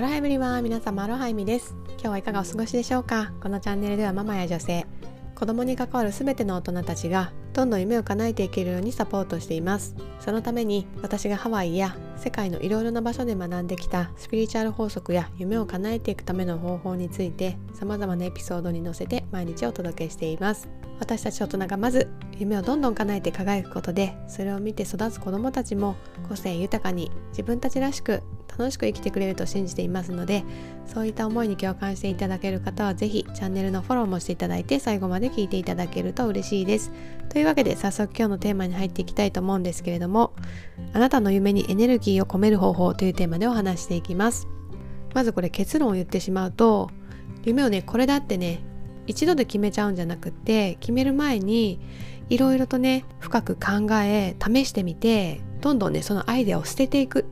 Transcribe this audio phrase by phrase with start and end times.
[0.00, 1.74] アロハエブリは皆様アロハイミです。
[1.90, 3.34] 今日はいかがお過ごしでしょうか？
[3.42, 4.86] このチャンネルではママや女性
[5.34, 9.94] 子供に関わる全ての大人たちがどんどん夢を叶えていけるようにサポートしています。
[10.18, 20.70] そのために私がハワイや世界のいろいろな場所で学んできたスピリチュアル法則や夢を叶えていくための方法について様々なエピソードに載せて毎日お届けしています。
[20.98, 22.08] 私たち大人がまず
[22.38, 25.96] 夢をどんどん叶えて輝くことでそれを見て育つ子どもたちも
[26.28, 28.22] 個性豊かに自分たちらしく
[28.60, 30.44] 楽しく生きてくれると信じていますので
[30.84, 36.92] そういった思いに共感していただける方は是非チャンネルのフォローもしていただいて最後まで聞いていただけると嬉しいです。
[37.30, 40.32] というわけで早速今日のテーマに入っていきたいと思うんですけれども
[40.92, 44.46] あなたの夢にエネルギーを込める方法というテーマでお話していきます。
[45.14, 46.90] まずこれ結論を言ってしまうと
[47.44, 48.60] 夢をねこれだってね
[49.06, 51.80] 一度で決めちゃうんじゃなくって決める前に
[52.28, 57.24] いろいろとね深く考え試してみてどんどんねそのアイデアを捨てていく。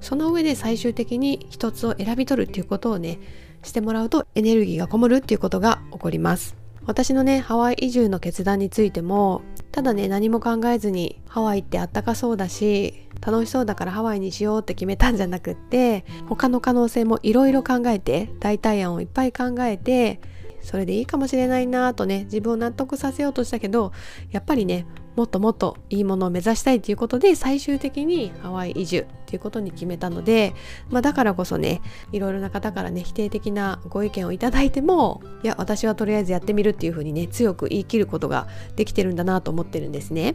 [0.00, 3.18] その上で最終的に一つを選び取るっていうことをね
[3.62, 6.56] してもらうとエネルギーがこもるっていうことが起こります。
[6.86, 20.20] 私のねハワイ移住の決断についてもただね何も考えずにハワイってあったかそうだし楽しそうだからハワイにしようって決めたんじゃなくって他の可能性もいろいろ考えて代替案をいっぱい考えて
[20.62, 23.92] それでいいかもしれないなとね自分を納得させようとしたけど
[24.30, 24.86] やっぱりね
[25.16, 30.54] もっともっといいものを目指したいということで最終的にハワイ移住っていうことに決めたので、
[30.90, 31.80] まあ、だからこそね
[32.12, 40.34] いろいろな方からね否定的なご意見をいただいてもいや私はとりあえずやってみるっていうふうにね強く言い切ることができてるんだなと思ってるんですね。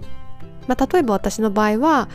[0.67, 2.09] まあ、例えば私の場合は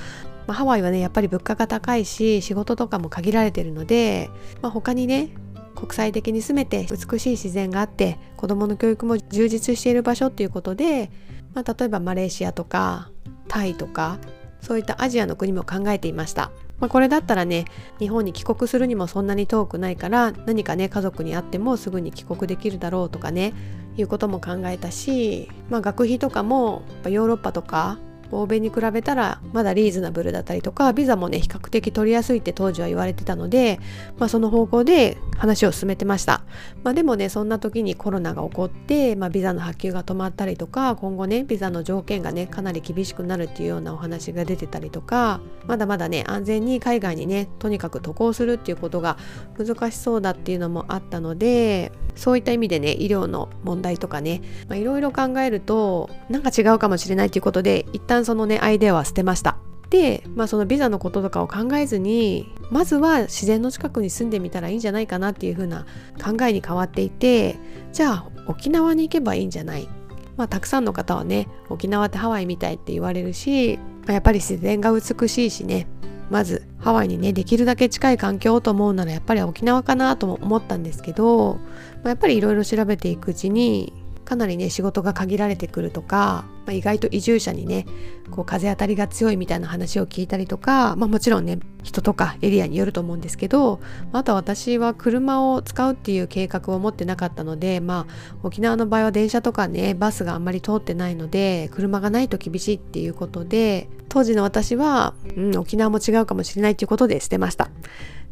[0.46, 4.30] まあ、ハワイはねやっぱり物価が高いし仕事とかも限られてるので、
[4.62, 5.30] まあ、他にね
[5.76, 11.10] 国際的に住めて美しい自然があって子どもの教育も充実している場所っていうことで、
[11.56, 13.10] まあ、例えばマレーシアとか
[13.48, 14.18] タイとか
[14.60, 16.50] そういったアジアの国も考えていました。
[16.78, 17.64] まあ、これだったらね
[17.98, 23.54] 日本に帰国するにもそんなに遠くないから何かね家族に会ってもすぐに帰国できるだろうとかね
[23.96, 27.98] いうことも考えたし、まあ、学費とかもヨーロッパとか
[28.30, 33.80] 欧米に比べたらまだリーズナブルだったりとかビザもね比較的取りやすいって当時は言われてたので、
[34.18, 36.42] まあ、その方向で話を進めてました、
[36.82, 49.16] まあ、でもねそんな時にコロナが起こって、まあ、ビザの発給が止まったりとか今後ねビザの条件がねかなり厳しくなるっていうようなお話が出てたりとかまだまだね安全に海外にねとにかく渡航するっていうことが
[49.58, 59.58] 難しそうだっていうのもあったのでそういった意味でね医療の問題とかねいろいろ考えるとなんか違うかもしれないっていうことで一旦旦そのねアイデアは捨てました。
[59.90, 65.86] で、まあ、そのビザのこととかを考えずにまずは自然の近くに住んでみたらいいんじゃないかなっていう風な
[66.22, 67.56] 考えに変わっていて
[67.92, 69.88] じゃあ沖縄に行けばいいんじゃない？
[70.36, 75.86] まあ、たくさんの方はね沖縄ってハワイみたいって言われるし、まあ、やっぱり自然が美しいしね。
[76.30, 81.58] まずハワイにねできるだけ近い環境と思うならやっぱり沖縄かなと思ったんですけど、
[81.96, 83.92] まあ、やっぱりいろいろ調べていくうちに
[84.26, 87.86] かなりね仕事が限られてくるとか、まあ、意外と移住者にね
[88.30, 93.80] こう風当たりが強いみたいな話を聞いたりとか、まあ、もちろんね人とかエリアによると思うんですけど
[94.12, 107.70] まあと私は車を使うっていう計画を持ってなかったので、まあ、沖縄の場合は電車とかねバスがあんまり通ってないので車がないと厳しいっていうことで当時の私は、うん、沖縄も違うかもしれないっていうことで捨てました。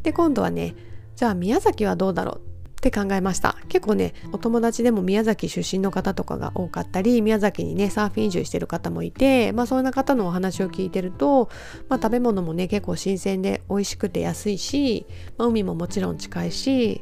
[0.03, 0.75] で今度はね
[1.15, 2.54] じゃあ宮崎はどうだろう
[2.87, 3.57] って考えました。
[3.67, 11.49] 結構ねお友達でも宮崎出身の方とかが多かったり宮崎にねサーフィン移住してる方もいてまあそんな方のお話を聞いてると、
[11.89, 15.07] まあ、食べ物もね結構新鮮で美味しくて安いし、
[15.37, 17.01] まあ、海ももちろん近いし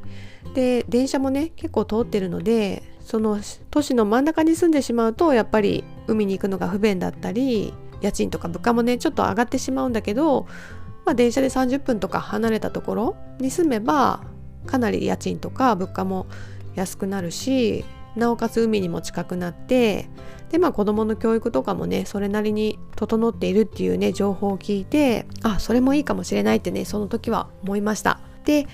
[0.54, 3.40] で電車もね結構通ってるのでその
[3.70, 10.48] 都市の真ん中に住んでしまうとやっぱり海に行くのが不便だったり家賃とか物価もねちょっと上がってしまうんだけど、
[11.06, 14.22] まあ、電車で30分とか離れたところに住めば
[14.66, 16.28] かなり家賃とか物価も
[16.76, 17.86] 安くなるし
[18.16, 20.10] なおかつ海にも近くなって
[20.50, 28.20] でまあ子どもの教育とかもねそれなりに整っているっていうね情報を聞いてあそれもいいかもしれないってねその時は思いました。
[28.46, 28.68] で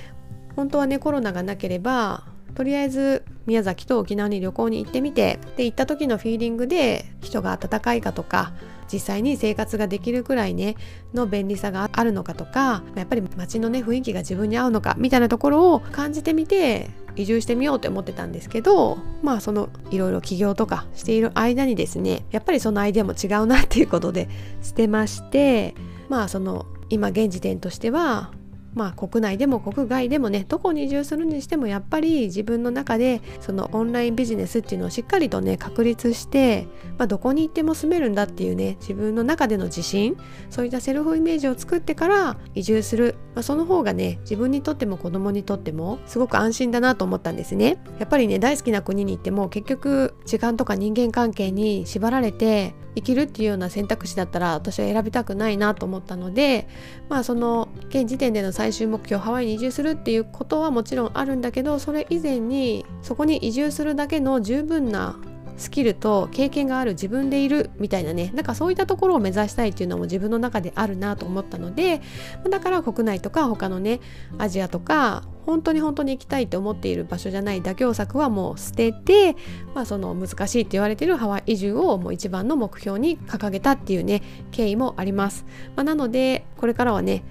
[0.55, 2.25] 本当はねコロナがなければ
[2.55, 8.51] とりあえず宮崎と沖縄に旅行に行ってみてで行った時のフィーリングで人が温かいかとか
[8.91, 10.75] 実際に生活ができるくらいね
[11.13, 24.29] の便利さがあるのかとかやっぱり街のね雰囲気が自分に合うのかみたいなところを感じてみて移住してみようって思ってたんですけどまあそのいろいろ起業とかしている間にですねやっぱりそのアイデアも違うなっていうことで
[24.61, 25.75] 捨てまして
[26.07, 28.31] まあその今現時点としては
[28.79, 36.65] まあ国内でも国外でもねどこに移住するにしてもやっぱり自分の中でそのオンラインビジネスっていうのをしっかりとね確立して、
[36.97, 40.15] まあ、どこに行っても住めるんだっていうね自分の中での自信
[40.49, 47.83] そういったセルフイメージを作ってから移住する、まあ、その方がね自分にとっても子供にとってもすごく安心だなと思ったんですね。
[47.99, 56.67] やっぱりね大好きな国に行っても結局時間とか人間関係に縛られて生きるっていうような選択肢だったら私は選びたくないなと思ったので
[57.07, 65.19] まあその現時点での最終目標ハワイに移住するっていうことはもちろんあるんだけどそれ以前にそこに移住するだけの十分な
[65.59, 72.01] スキルと経験がある自分でいるみたいなねなんかそういったところを目指したいっていうのも自分の中であるなと思ったので
[72.49, 73.99] だから国内とか他のね
[74.37, 79.35] アジアとか本当に本当に行きたいって思っている場所じゃない妥協策はもう捨てて、
[79.75, 84.21] まあ、その難しいって言われてるハワイ移住をもう一番の目標に掲げたっていうね
[84.51, 85.45] 経緯もあります。
[85.75, 87.23] まあ、なのでこれからはね、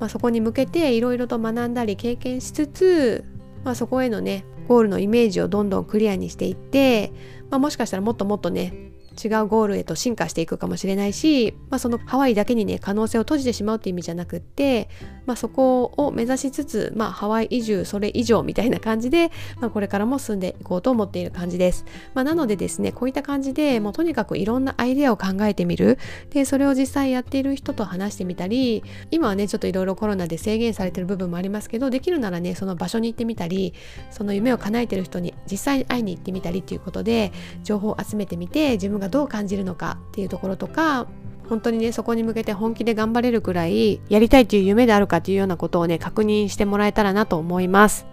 [0.00, 3.24] まあ、そこに向けていろいろと学んだり経験しつつ、
[3.62, 7.12] まあ、そこへのねゴールのイメージをどんどんクリアにしていって、
[7.50, 8.92] まあ、もしかしたらもっともっとね
[9.22, 14.88] 違うゴールへと進化していくかもしれないし、まあ、そのハワイだけにね可能性を閉じてしまうっていう意味じゃなくって、
[15.26, 19.30] まあ、そこを目指しつつ、まあ、ハワイ移住それ以上みたいな感じで、
[19.60, 21.84] まあ、これからも住んでいこうと思っている感じです、
[22.14, 25.98] まあ、なのでですねこういった感じでもうとにかくいろんなアイデアを考えてみる。
[26.30, 33.74] でそれを実際やっている人と話してみたり今はねちょっといろいろコロナで制限されてる部分もありますけどできるならねその場所に行ってみたり
[34.10, 41.06] その夢を叶えてる人に実際に会いに行ってみたりっていうことで情報を集めてみて自分がどう感じるのかっていうところとか
[41.48, 48.06] 本当にねそこに向けて本気で頑張れるくらいやりたいという夢であるかというようなことをね確認してもらえたらなと思います。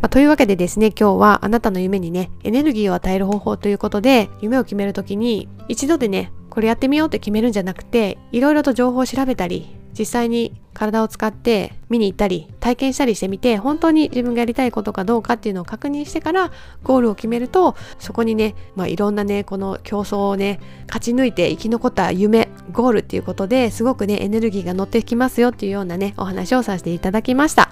[0.00, 16.52] まあ、というわけでですね今日はあなたの夢にねエネルギーを与える方法ということで夢を決める時に一度でねこれやってみようって決めるんじゃなくていろいろと情報を調べたり実際に体を使って見に行ったり体験したりしてみて本当に自分がやりたいことかどうかっていうのを確認してから
[16.82, 27.70] ゴールを決めるとそこにね、まあ、いろんなねこの競争をね勝ち抜いて生き残った夢ゴールっていうことですごくねエネルギーが乗ってきますよっていうようなねお話をさせていただきました。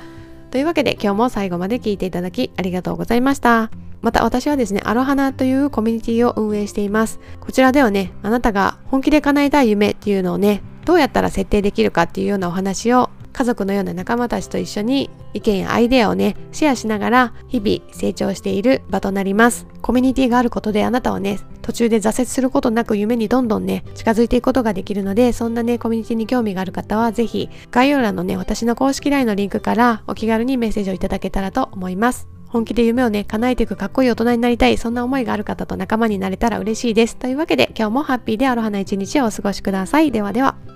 [0.50, 3.70] というわけで今日も最後まで聞いていただきありがとうございました。
[4.04, 7.18] また私はですね、アロハナというコミュニティを運営しています。
[7.40, 19.66] こちらではね、あなたが本気で叶えたい夢っていうのをね、どうやったら設定できるかっていうようなお話を家族のような仲間たちと一緒に意見やアイデアをね、シェアしながら日々成長している場となります。
[19.82, 32.28] コミュニティがあることであなたはね、途中で挫折することなく夢にどんどんね、近づいていくことができるので、そんなね、コミュニティに興味がある方はぜひ概要欄のね、私の公式 LINE のリンクからお気軽にメッセージをいただけたらと思います。
[32.46, 37.16] 本気で夢をね、叶えていくかっこいい大人になりたい、そんな思いがある方と仲間になれたら嬉しいです。
[37.16, 40.12] というわけで、今日もハッピーでアロハな一日をお過ごしください。
[40.12, 40.73] ではでは。